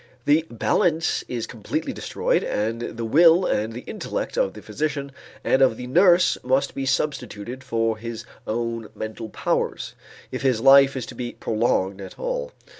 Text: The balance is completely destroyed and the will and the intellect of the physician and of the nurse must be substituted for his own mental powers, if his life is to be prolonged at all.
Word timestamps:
The 0.25 0.47
balance 0.49 1.23
is 1.27 1.45
completely 1.45 1.93
destroyed 1.93 2.41
and 2.43 2.81
the 2.81 3.05
will 3.05 3.45
and 3.45 3.71
the 3.71 3.81
intellect 3.81 4.35
of 4.35 4.53
the 4.55 4.61
physician 4.63 5.11
and 5.43 5.61
of 5.61 5.77
the 5.77 5.85
nurse 5.85 6.39
must 6.43 6.73
be 6.73 6.87
substituted 6.87 7.63
for 7.63 7.99
his 7.99 8.25
own 8.47 8.89
mental 8.95 9.29
powers, 9.29 9.93
if 10.31 10.41
his 10.41 10.59
life 10.59 10.97
is 10.97 11.05
to 11.05 11.13
be 11.13 11.33
prolonged 11.33 12.01
at 12.01 12.17
all. 12.17 12.51